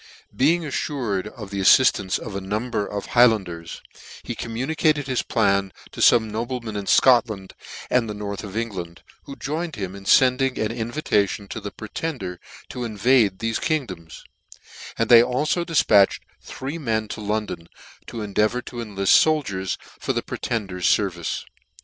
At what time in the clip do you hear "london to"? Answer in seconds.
17.21-18.23